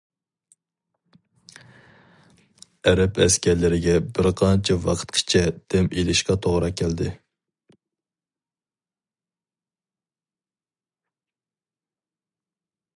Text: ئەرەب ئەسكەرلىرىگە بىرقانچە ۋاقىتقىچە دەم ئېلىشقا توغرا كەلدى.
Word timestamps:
ئەرەب 2.91 3.19
ئەسكەرلىرىگە 3.25 3.93
بىرقانچە 4.19 4.77
ۋاقىتقىچە 4.87 5.43
دەم 5.75 5.91
ئېلىشقا 6.03 6.39
توغرا 6.47 6.71
كەلدى. 6.83 7.13